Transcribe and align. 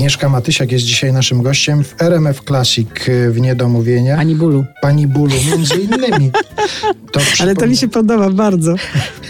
Agnieszka 0.00 0.28
Matysiak 0.28 0.72
jest 0.72 0.84
dzisiaj 0.84 1.12
naszym 1.12 1.42
gościem 1.42 1.84
w 1.84 2.02
RMF 2.02 2.40
Classic 2.44 2.88
y, 3.08 3.30
w 3.30 3.40
Niedomówienia. 3.40 4.16
Pani 4.16 4.34
Bulu. 4.34 4.64
Pani 4.82 5.06
Bulu, 5.06 5.34
między 5.50 5.74
innymi. 5.74 6.30
To 7.12 7.20
Ale 7.42 7.54
to 7.54 7.66
mi 7.66 7.76
się 7.76 7.88
podoba 7.88 8.30
bardzo. 8.30 8.74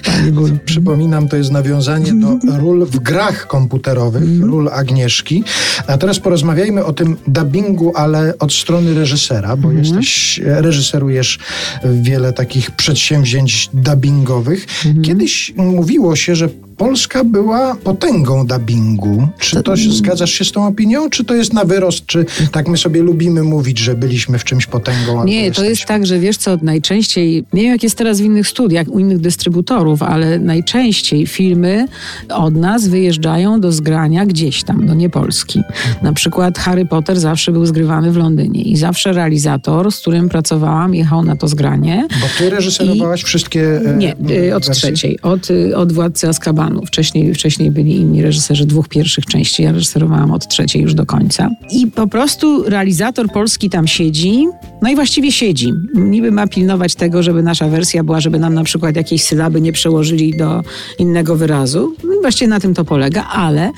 Pani 0.04 0.32
Bulu. 0.32 0.58
Przypominam, 0.64 1.28
to 1.28 1.36
jest 1.36 1.50
nawiązanie 1.50 2.12
do 2.12 2.38
ról 2.60 2.86
w 2.86 2.98
grach 2.98 3.46
komputerowych, 3.46 4.22
mm. 4.22 4.50
ról 4.50 4.68
Agnieszki. 4.68 5.44
A 5.86 5.98
teraz 5.98 6.18
porozmawiajmy 6.18 6.84
o 6.84 6.92
tym 6.92 7.16
dubbingu, 7.26 7.92
ale 7.96 8.38
od 8.38 8.52
strony 8.52 8.94
reżysera, 8.94 9.56
bo 9.56 9.70
mm. 9.70 9.84
jesteś, 9.84 10.40
reżyserujesz 10.44 11.38
wiele 11.84 12.32
takich 12.32 12.70
przedsięwzięć 12.70 13.70
dubbingowych. 13.74 14.66
Mm. 14.84 15.02
Kiedyś 15.02 15.54
mówiło 15.56 16.16
się, 16.16 16.36
że 16.36 16.48
Polska 16.80 17.24
była 17.24 17.74
potęgą 17.74 18.46
dubbingu. 18.46 19.28
Czy 19.38 19.62
to, 19.62 19.76
zgadzasz 19.76 20.30
się 20.30 20.44
z 20.44 20.52
tą 20.52 20.66
opinią, 20.66 21.10
czy 21.10 21.24
to 21.24 21.34
jest 21.34 21.52
na 21.52 21.64
wyrost, 21.64 22.06
czy 22.06 22.26
tak 22.52 22.68
my 22.68 22.78
sobie 22.78 23.02
lubimy 23.02 23.42
mówić, 23.42 23.78
że 23.78 23.94
byliśmy 23.94 24.38
w 24.38 24.44
czymś 24.44 24.66
potęgą? 24.66 25.24
Nie, 25.24 25.52
to 25.52 25.64
jest 25.64 25.84
tak, 25.84 26.06
że 26.06 26.18
wiesz 26.18 26.36
co, 26.36 26.56
najczęściej, 26.62 27.44
nie 27.52 27.62
wiem 27.62 27.72
jak 27.72 27.82
jest 27.82 27.98
teraz 27.98 28.20
w 28.20 28.24
innych 28.24 28.48
studiach, 28.48 28.88
u 28.88 28.98
innych 28.98 29.18
dystrybutorów, 29.18 30.02
ale 30.02 30.38
najczęściej 30.38 31.26
filmy 31.26 31.86
od 32.28 32.54
nas 32.54 32.88
wyjeżdżają 32.88 33.60
do 33.60 33.72
zgrania 33.72 34.26
gdzieś 34.26 34.62
tam, 34.62 34.86
do 34.86 34.94
niepolski. 34.94 35.62
Na 36.02 36.12
przykład 36.12 36.58
Harry 36.58 36.86
Potter 36.86 37.20
zawsze 37.20 37.52
był 37.52 37.66
zgrywany 37.66 38.12
w 38.12 38.16
Londynie 38.16 38.62
i 38.62 38.76
zawsze 38.76 39.12
realizator, 39.12 39.92
z 39.92 40.00
którym 40.00 40.28
pracowałam, 40.28 40.94
jechał 40.94 41.24
na 41.24 41.36
to 41.36 41.48
zgranie. 41.48 42.06
Bo 42.20 42.26
ty 42.38 42.50
reżyserowałaś 42.50 43.22
I... 43.22 43.24
wszystkie 43.24 43.80
e, 43.86 43.96
Nie, 43.96 44.12
e, 44.12 44.56
od 44.56 44.66
wersji? 44.66 44.82
trzeciej, 44.82 45.20
od, 45.22 45.48
od 45.76 45.92
Władcy 45.92 46.28
Azkabanu 46.28 46.69
Wcześniej, 46.86 47.34
wcześniej 47.34 47.70
byli 47.70 47.96
inni 47.96 48.22
reżyserzy 48.22 48.66
dwóch 48.66 48.88
pierwszych 48.88 49.26
części. 49.26 49.62
Ja 49.62 49.72
reżyserowałam 49.72 50.30
od 50.30 50.48
trzeciej 50.48 50.82
już 50.82 50.94
do 50.94 51.06
końca. 51.06 51.50
I 51.72 51.86
po 51.86 52.06
prostu 52.06 52.62
realizator 52.62 53.32
polski 53.32 53.70
tam 53.70 53.86
siedzi, 53.86 54.46
no 54.82 54.90
i 54.90 54.94
właściwie 54.94 55.32
siedzi. 55.32 55.72
Niby 55.94 56.30
ma 56.30 56.46
pilnować 56.46 56.94
tego, 56.94 57.22
żeby 57.22 57.42
nasza 57.42 57.68
wersja 57.68 58.04
była, 58.04 58.20
żeby 58.20 58.38
nam 58.38 58.54
na 58.54 58.64
przykład 58.64 58.96
jakieś 58.96 59.22
sylaby 59.22 59.60
nie 59.60 59.72
przełożyli 59.72 60.36
do 60.36 60.62
innego 60.98 61.36
wyrazu. 61.36 61.94
No 62.04 62.14
i 62.14 62.20
właściwie 62.20 62.48
na 62.48 62.60
tym 62.60 62.74
to 62.74 62.84
polega, 62.84 63.24
ale 63.24 63.70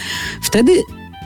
wtedy 0.42 0.72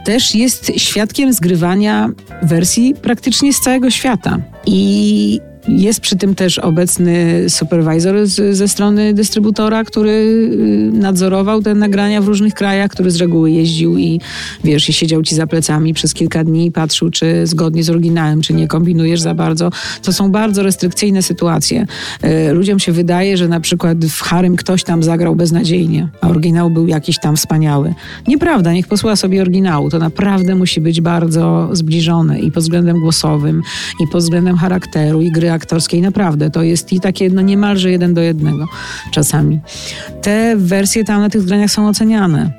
też 0.05 0.34
jest 0.34 0.72
świadkiem 0.77 1.33
zgrywania 1.33 2.11
wersji 2.42 2.94
praktycznie 3.03 3.53
z 3.53 3.61
całego 3.61 3.91
świata. 3.91 4.39
I 4.67 5.41
jest 5.69 6.00
przy 6.00 6.17
tym 6.17 6.34
też 6.34 6.59
obecny 6.59 7.45
supervisor 7.50 8.27
z, 8.27 8.56
ze 8.56 8.69
strony 8.69 9.14
dystrybutora, 9.14 9.84
który 9.84 10.11
y, 10.11 10.91
nadzorował 10.92 11.62
te 11.62 11.75
nagrania 11.75 12.20
w 12.20 12.28
różnych 12.28 12.55
krajach, 12.55 12.91
który 12.91 13.11
z 13.11 13.17
reguły 13.17 13.50
jeździł 13.50 13.98
i 13.98 14.20
wiesz, 14.64 14.89
i 14.89 14.92
siedział 14.92 15.22
ci 15.22 15.34
za 15.34 15.47
plecami 15.47 15.94
przez 15.94 16.14
kilka 16.14 16.44
dni 16.44 16.67
i 16.67 16.72
patrzył, 16.72 17.11
czy 17.11 17.47
zgodnie 17.47 17.84
z 17.84 17.91
oryginałem, 17.91 18.41
czy 18.41 18.55
nie 18.55 18.69
kombinujesz 18.69 19.20
za 19.20 19.34
bardzo. 19.34 19.70
To 20.03 20.12
są 20.12 20.31
bardzo 20.31 20.62
restrykcyjne 20.62 21.22
sytuacje. 21.22 21.87
Y, 22.25 22.53
ludziom 22.53 22.78
się 22.78 22.92
wydaje, 22.92 23.37
że 23.37 23.48
na 23.48 23.61
przykład 23.61 24.05
w 24.05 24.20
Harym 24.20 24.56
ktoś 24.56 24.84
tam 24.84 25.03
zagrał 25.03 25.37
beznadziejnie, 25.37 26.09
a 26.20 26.28
oryginał 26.28 26.70
był 26.70 26.87
jakiś 26.87 27.20
tam 27.20 27.37
wspaniały. 27.37 27.94
Nieprawda, 28.28 28.72
niech 28.72 28.89
posłucha 28.89 29.17
sobie 29.17 29.41
oryginału. 29.42 29.91
To 29.91 29.98
naprawdę 29.98 30.55
musi 30.55 30.81
być 30.81 31.00
bardzo 31.00 31.69
zbliżone 31.72 32.41
i 32.41 32.53
pod 32.53 32.62
względem 32.62 33.00
głosowym, 33.00 33.62
i 34.00 34.09
pod 34.09 34.22
względem 34.22 34.56
charakteru, 34.56 35.22
i 35.22 35.33
gry 35.33 35.56
aktorskiej, 35.57 36.03
naprawdę. 36.03 36.51
To 36.51 36.62
jest 36.62 36.93
i 36.93 37.01
takie 37.01 37.31
no 37.31 37.43
niemalże 37.43 37.91
jeden 37.91 38.15
do 38.15 38.21
jednego 38.21 38.67
czasami. 39.11 39.61
Te 40.23 40.57
wersje 40.57 41.05
tam 41.05 41.21
na 41.21 41.31
tych 41.31 41.43
zgraniach 41.43 41.71
są 41.71 41.89
oceniane. 41.89 42.53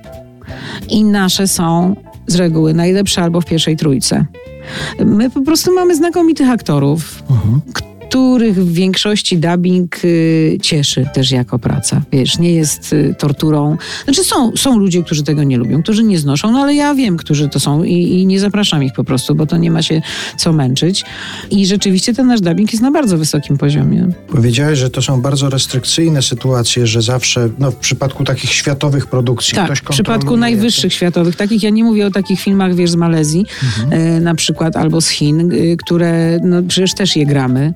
I 0.89 1.03
nasze 1.03 1.47
są 1.47 1.95
z 2.27 2.35
reguły 2.35 2.73
najlepsze 2.73 3.21
albo 3.21 3.41
w 3.41 3.45
pierwszej 3.45 3.77
trójce. 3.77 4.25
My 5.05 5.29
po 5.29 5.41
prostu 5.41 5.75
mamy 5.75 5.95
znakomitych 5.95 6.49
aktorów, 6.49 7.23
mhm 7.29 7.61
których 8.09 8.55
w 8.55 8.73
większości 8.73 9.37
dubbing 9.37 10.05
y, 10.05 10.57
cieszy 10.61 11.05
też 11.13 11.31
jako 11.31 11.59
praca. 11.59 12.01
Wiesz, 12.11 12.39
nie 12.39 12.53
jest 12.53 12.93
y, 12.93 13.15
torturą. 13.17 13.77
Znaczy 14.03 14.23
są, 14.23 14.51
są 14.55 14.79
ludzie, 14.79 15.03
którzy 15.03 15.23
tego 15.23 15.43
nie 15.43 15.57
lubią, 15.57 15.83
którzy 15.83 16.03
nie 16.03 16.19
znoszą, 16.19 16.51
no 16.51 16.59
ale 16.59 16.73
ja 16.73 16.95
wiem, 16.95 17.17
którzy 17.17 17.49
to 17.49 17.59
są 17.59 17.83
i, 17.83 17.93
i 17.93 18.25
nie 18.25 18.39
zapraszam 18.39 18.83
ich 18.83 18.93
po 18.93 19.03
prostu, 19.03 19.35
bo 19.35 19.45
to 19.45 19.57
nie 19.57 19.71
ma 19.71 19.81
się 19.81 20.01
co 20.37 20.53
męczyć. 20.53 21.05
I 21.51 21.65
rzeczywiście 21.65 22.13
ten 22.13 22.27
nasz 22.27 22.41
dubbing 22.41 22.71
jest 22.71 22.83
na 22.83 22.91
bardzo 22.91 23.17
wysokim 23.17 23.57
poziomie. 23.57 24.07
Powiedziałeś, 24.27 24.79
że 24.79 24.89
to 24.89 25.01
są 25.01 25.21
bardzo 25.21 25.49
restrykcyjne 25.49 26.21
sytuacje, 26.21 26.87
że 26.87 27.01
zawsze, 27.01 27.49
no 27.59 27.71
w 27.71 27.75
przypadku 27.75 28.23
takich 28.23 28.51
światowych 28.51 29.07
produkcji 29.07 29.55
tak, 29.55 29.77
w 29.77 29.89
przypadku 29.89 30.37
najwyższych 30.37 30.93
światowych, 30.93 31.35
takich, 31.35 31.63
ja 31.63 31.69
nie 31.69 31.83
mówię 31.83 32.07
o 32.07 32.11
takich 32.11 32.39
filmach, 32.39 32.75
wiesz, 32.75 32.91
z 32.91 32.95
Malezji 32.95 33.45
mhm. 33.63 34.01
e, 34.01 34.19
na 34.19 34.35
przykład, 34.35 34.77
albo 34.77 35.01
z 35.01 35.09
Chin, 35.09 35.51
e, 35.51 35.75
które, 35.75 36.39
no 36.43 36.63
przecież 36.67 36.93
też 36.93 37.15
je 37.15 37.25
gramy. 37.25 37.73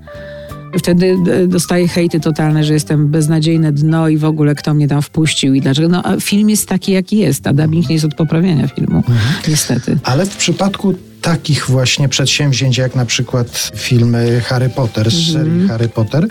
Wtedy 0.78 1.18
e, 1.32 1.48
dostaję 1.48 1.88
hejty 1.88 2.20
totalne, 2.20 2.64
że 2.64 2.74
jestem 2.74 3.08
beznadziejne 3.08 3.72
dno 3.72 4.10
i 4.10 4.18
w 4.18 4.26
ogóle 4.26 4.56
kto 4.56 4.74
mnie 4.74 4.88
tam 4.88 5.02
wpuścił 5.02 5.54
i 5.54 5.62
dlaczego. 5.62 5.88
No, 5.88 6.04
film 6.22 6.50
jest 6.50 6.68
taki, 6.68 6.92
jaki 6.92 7.18
jest, 7.18 7.48
a 7.48 7.54
dubbing 7.54 7.90
nie 7.90 7.96
jest 7.96 8.06
od 8.06 8.16
poprawiania 8.16 8.68
filmu, 8.68 8.98
mhm. 8.98 9.18
niestety. 9.48 10.00
Ale 10.04 10.26
w 10.26 10.38
przypadku 10.38 10.94
takich 11.22 11.70
właśnie 11.70 12.10
przedsięwzięć, 12.10 12.78
jak 12.78 12.96
na 12.96 13.06
przykład 13.06 13.72
filmy 13.76 14.42
Harry 14.42 14.70
Potter 14.70 15.12
z 15.12 15.34
serii 15.34 15.52
mm 15.52 15.66
-hmm. 15.66 15.70
Harry 15.70 15.90
Potter. 15.90 16.28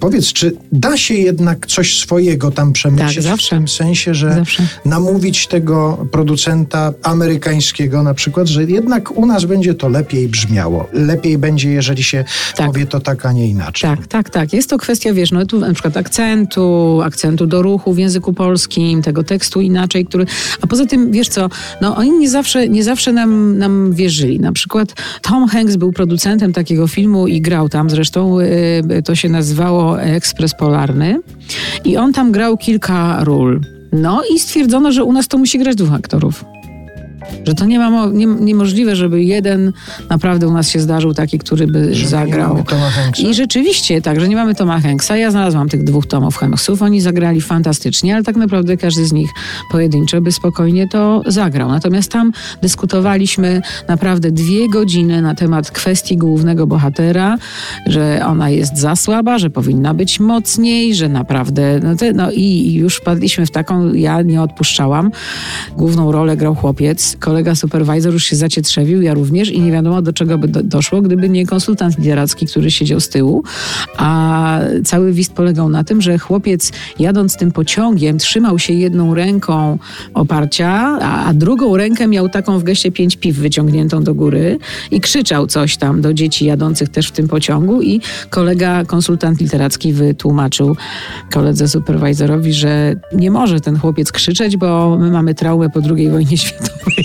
Powiedz, 0.00 0.32
czy 0.32 0.56
da 0.72 0.96
się 0.96 1.14
jednak 1.14 1.66
coś 1.66 1.98
swojego 1.98 2.50
tam 2.50 2.72
przemyśleć? 2.72 3.14
Tak, 3.14 3.22
zawsze. 3.22 3.56
W 3.56 3.58
tym 3.58 3.68
sensie, 3.68 4.14
że 4.14 4.34
zawsze. 4.34 4.66
namówić 4.84 5.46
tego 5.46 6.06
producenta 6.12 6.92
amerykańskiego 7.02 8.02
na 8.02 8.14
przykład, 8.14 8.48
że 8.48 8.64
jednak 8.64 9.10
u 9.10 9.26
nas 9.26 9.44
będzie 9.44 9.74
to 9.74 9.88
lepiej 9.88 10.28
brzmiało. 10.28 10.88
Lepiej 10.92 11.38
będzie, 11.38 11.70
jeżeli 11.70 12.02
się 12.02 12.24
tak. 12.56 12.66
powie 12.66 12.86
to 12.86 13.00
tak, 13.00 13.26
a 13.26 13.32
nie 13.32 13.48
inaczej. 13.48 13.90
Tak, 13.90 14.06
tak, 14.06 14.30
tak. 14.30 14.52
Jest 14.52 14.70
to 14.70 14.78
kwestia, 14.78 15.12
wiesz, 15.12 15.32
no 15.32 15.46
tu 15.46 15.58
na 15.58 15.72
przykład 15.72 15.96
akcentu, 15.96 17.00
akcentu 17.04 17.46
do 17.46 17.62
ruchu 17.62 17.94
w 17.94 17.98
języku 17.98 18.32
polskim, 18.32 19.02
tego 19.02 19.24
tekstu 19.24 19.60
inaczej, 19.60 20.06
który... 20.06 20.26
A 20.60 20.66
poza 20.66 20.86
tym, 20.86 21.12
wiesz 21.12 21.28
co, 21.28 21.50
no 21.80 21.96
oni 21.96 22.10
nie 22.10 22.30
zawsze, 22.30 22.68
nie 22.68 22.84
zawsze 22.84 23.12
nam, 23.12 23.58
nam 23.58 23.92
wierzyli. 23.92 24.33
Na 24.40 24.52
przykład 24.52 24.94
Tom 25.22 25.48
Hanks 25.48 25.76
był 25.76 25.92
producentem 25.92 26.52
takiego 26.52 26.88
filmu 26.88 27.26
i 27.26 27.40
grał 27.40 27.68
tam, 27.68 27.90
zresztą 27.90 28.40
y, 28.40 29.02
to 29.04 29.14
się 29.14 29.28
nazywało 29.28 30.02
Ekspres 30.02 30.54
Polarny 30.54 31.20
i 31.84 31.96
on 31.96 32.12
tam 32.12 32.32
grał 32.32 32.56
kilka 32.56 33.24
ról. 33.24 33.60
No 33.92 34.22
i 34.34 34.38
stwierdzono, 34.38 34.92
że 34.92 35.04
u 35.04 35.12
nas 35.12 35.28
to 35.28 35.38
musi 35.38 35.58
grać 35.58 35.76
dwóch 35.76 35.94
aktorów. 35.94 36.44
Że 37.46 37.54
to 37.54 37.64
nie 37.64 37.78
ma 37.78 38.06
nie, 38.06 38.26
niemożliwe, 38.26 38.96
żeby 38.96 39.22
jeden 39.22 39.72
naprawdę 40.10 40.48
u 40.48 40.52
nas 40.52 40.70
się 40.70 40.80
zdarzył 40.80 41.14
taki, 41.14 41.38
który 41.38 41.66
by 41.66 41.94
że 41.94 42.08
zagrał. 42.08 42.64
I 43.18 43.34
rzeczywiście 43.34 44.02
tak, 44.02 44.20
że 44.20 44.28
nie 44.28 44.36
mamy 44.36 44.54
Toma 44.54 44.80
Hanksa. 44.80 45.16
Ja 45.16 45.30
znalazłam 45.30 45.68
tych 45.68 45.84
dwóch 45.84 46.06
Tomów 46.06 46.36
Hanksów. 46.36 46.82
Oni 46.82 47.00
zagrali 47.00 47.40
fantastycznie, 47.40 48.14
ale 48.14 48.24
tak 48.24 48.36
naprawdę 48.36 48.76
każdy 48.76 49.06
z 49.06 49.12
nich 49.12 49.30
pojedynczo 49.70 50.20
by 50.20 50.32
spokojnie 50.32 50.88
to 50.88 51.22
zagrał. 51.26 51.68
Natomiast 51.68 52.10
tam 52.10 52.32
dyskutowaliśmy 52.62 53.62
naprawdę 53.88 54.30
dwie 54.30 54.68
godziny 54.68 55.22
na 55.22 55.34
temat 55.34 55.70
kwestii 55.70 56.16
głównego 56.16 56.66
bohatera, 56.66 57.38
że 57.86 58.22
ona 58.26 58.50
jest 58.50 58.78
za 58.78 58.96
słaba, 58.96 59.38
że 59.38 59.50
powinna 59.50 59.94
być 59.94 60.20
mocniej, 60.20 60.94
że 60.94 61.08
naprawdę. 61.08 61.80
No, 61.82 61.96
te, 61.96 62.12
no 62.12 62.30
i, 62.30 62.40
i 62.42 62.74
już 62.74 62.96
wpadliśmy 62.96 63.46
w 63.46 63.50
taką, 63.50 63.92
ja 63.92 64.22
nie 64.22 64.42
odpuszczałam. 64.42 65.10
Główną 65.76 66.12
rolę 66.12 66.36
grał 66.36 66.54
chłopiec, 66.54 67.13
kolega 67.20 67.54
supervisor 67.54 68.12
już 68.12 68.24
się 68.24 68.36
zacietrzewił, 68.36 69.02
ja 69.02 69.14
również 69.14 69.50
i 69.50 69.60
nie 69.60 69.72
wiadomo 69.72 70.02
do 70.02 70.12
czego 70.12 70.38
by 70.38 70.48
do, 70.48 70.62
doszło, 70.62 71.02
gdyby 71.02 71.28
nie 71.28 71.46
konsultant 71.46 71.98
literacki, 71.98 72.46
który 72.46 72.70
siedział 72.70 73.00
z 73.00 73.08
tyłu, 73.08 73.44
a 73.96 74.60
cały 74.84 75.12
wist 75.12 75.32
polegał 75.32 75.68
na 75.68 75.84
tym, 75.84 76.02
że 76.02 76.18
chłopiec 76.18 76.72
jadąc 76.98 77.36
tym 77.36 77.52
pociągiem 77.52 78.18
trzymał 78.18 78.58
się 78.58 78.72
jedną 78.72 79.14
ręką 79.14 79.78
oparcia, 80.14 80.98
a, 81.02 81.24
a 81.24 81.34
drugą 81.34 81.76
rękę 81.76 82.08
miał 82.08 82.28
taką 82.28 82.58
w 82.58 82.62
geście 82.62 82.92
pięć 82.92 83.16
piw 83.16 83.36
wyciągniętą 83.36 84.04
do 84.04 84.14
góry 84.14 84.58
i 84.90 85.00
krzyczał 85.00 85.46
coś 85.46 85.76
tam 85.76 86.00
do 86.00 86.14
dzieci 86.14 86.44
jadących 86.44 86.88
też 86.88 87.08
w 87.08 87.12
tym 87.12 87.28
pociągu 87.28 87.82
i 87.82 88.00
kolega 88.30 88.84
konsultant 88.84 89.40
literacki 89.40 89.92
wytłumaczył 89.92 90.76
koledze 91.30 91.68
supervisorowi, 91.68 92.52
że 92.52 92.96
nie 93.12 93.30
może 93.30 93.60
ten 93.60 93.78
chłopiec 93.78 94.12
krzyczeć, 94.12 94.56
bo 94.56 94.96
my 95.00 95.10
mamy 95.10 95.34
traumę 95.34 95.70
po 95.70 95.80
II 95.96 96.10
wojnie 96.10 96.38
światowej. 96.38 97.03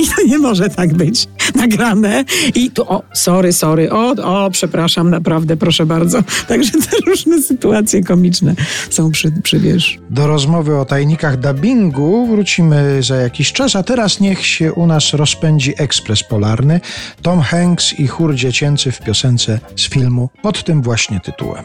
I 0.00 0.06
to 0.06 0.22
nie 0.26 0.38
może 0.38 0.68
tak 0.68 0.94
być 0.94 1.28
nagrane. 1.54 2.24
I 2.54 2.70
tu, 2.70 2.82
o, 2.90 3.02
sorry, 3.12 3.52
sorry, 3.52 3.90
o, 3.90 4.10
o, 4.10 4.50
przepraszam, 4.50 5.10
naprawdę, 5.10 5.56
proszę 5.56 5.86
bardzo. 5.86 6.22
Także 6.48 6.72
te 6.72 6.96
różne 7.06 7.42
sytuacje 7.42 8.02
komiczne 8.02 8.54
są 8.90 9.10
przy, 9.10 9.32
przy 9.42 9.58
wiesz. 9.58 9.98
Do 10.10 10.26
rozmowy 10.26 10.76
o 10.78 10.84
tajnikach 10.84 11.40
dubbingu 11.40 12.26
wrócimy 12.26 13.02
za 13.02 13.16
jakiś 13.16 13.52
czas, 13.52 13.76
a 13.76 13.82
teraz 13.82 14.20
niech 14.20 14.46
się 14.46 14.72
u 14.72 14.86
nas 14.86 15.12
rozpędzi 15.12 15.74
ekspres 15.78 16.22
polarny. 16.22 16.80
Tom 17.22 17.40
Hanks 17.40 17.92
i 17.98 18.06
chór 18.06 18.34
dziecięcy 18.34 18.92
w 18.92 19.00
piosence 19.00 19.60
z 19.76 19.88
filmu 19.88 20.28
pod 20.42 20.64
tym 20.64 20.82
właśnie 20.82 21.20
tytułem. 21.20 21.64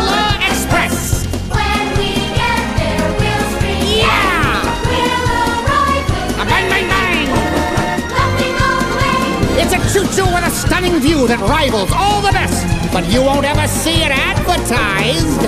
stunning 10.61 10.99
view 10.99 11.27
that 11.27 11.39
rivals 11.39 11.91
all 11.91 12.21
the 12.21 12.31
best, 12.31 12.61
but 12.93 13.07
you 13.09 13.21
won't 13.21 13.45
ever 13.45 13.67
see 13.67 14.05
it 14.05 14.11
advertised. 14.13 15.41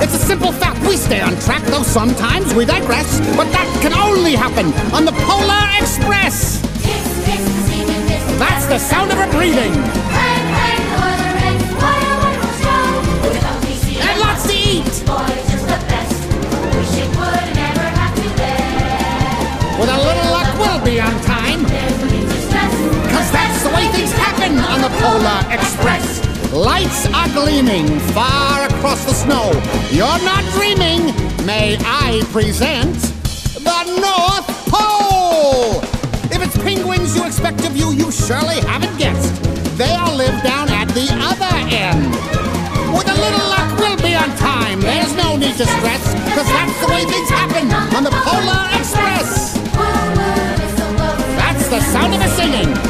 It's 0.00 0.14
a 0.14 0.18
simple 0.18 0.50
fact, 0.52 0.80
we 0.88 0.96
stay 0.96 1.20
on 1.20 1.36
track, 1.40 1.62
though 1.64 1.82
sometimes 1.82 2.54
we 2.54 2.64
digress, 2.64 3.20
but 3.36 3.52
that 3.52 3.68
can 3.82 3.92
only 3.92 4.34
happen 4.34 4.72
on 4.96 5.04
the 5.04 5.12
Polar 5.28 5.68
Express. 5.76 6.60
That's 8.40 8.66
the 8.66 8.78
sound 8.78 9.12
of 9.12 9.18
her 9.18 9.30
breathing. 9.30 10.09
Gleaming 27.32 27.86
far 28.10 28.66
across 28.66 29.04
the 29.04 29.12
snow. 29.12 29.50
You're 29.90 30.22
not 30.24 30.44
dreaming. 30.52 31.14
May 31.46 31.76
I 31.80 32.22
present 32.32 32.94
the 33.62 33.80
North 33.98 34.48
Pole? 34.68 35.80
If 36.30 36.42
it's 36.42 36.56
penguins 36.58 37.16
you 37.16 37.24
expect 37.24 37.58
to 37.60 37.70
view, 37.70 37.92
you 37.92 38.10
surely 38.10 38.60
haven't 38.66 38.96
guessed. 38.98 39.42
They 39.78 39.94
all 39.94 40.14
live 40.16 40.42
down 40.42 40.68
at 40.70 40.88
the 40.88 41.08
other 41.20 41.50
end. 41.70 42.10
With 42.94 43.08
a 43.08 43.14
little 43.14 43.46
luck, 43.48 43.78
we'll 43.78 43.96
be 43.98 44.14
on 44.14 44.30
time. 44.36 44.80
There's 44.80 45.14
no 45.14 45.36
need 45.36 45.56
to 45.56 45.66
stress, 45.66 46.04
cause 46.34 46.46
that's 46.46 46.80
the 46.80 46.88
way 46.92 47.04
things 47.04 47.30
happen 47.30 47.70
on 47.96 48.04
the 48.04 48.10
Polar 48.10 48.62
Express. 48.78 49.54
That's 51.36 51.68
the 51.68 51.80
sound 51.92 52.14
of 52.14 52.22
her 52.22 52.28
singing. 52.28 52.89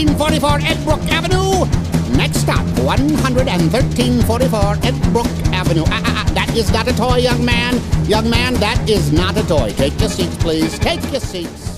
11344 0.00 0.60
Edbrook 0.60 1.06
Avenue. 1.10 1.66
Next 2.16 2.38
stop, 2.38 2.64
11344 2.78 4.76
Edbrook 4.76 5.52
Avenue. 5.52 5.84
Ah, 5.88 6.00
ah, 6.04 6.24
ah, 6.26 6.32
that 6.32 6.56
is 6.56 6.72
not 6.72 6.88
a 6.88 6.96
toy, 6.96 7.16
young 7.16 7.44
man. 7.44 7.78
Young 8.06 8.30
man, 8.30 8.54
that 8.54 8.88
is 8.88 9.12
not 9.12 9.36
a 9.36 9.46
toy. 9.46 9.72
Take 9.76 10.00
your 10.00 10.08
seats, 10.08 10.36
please. 10.38 10.78
Take 10.78 11.02
your 11.12 11.20
seats. 11.20 11.69